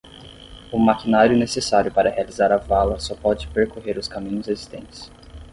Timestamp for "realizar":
2.09-2.51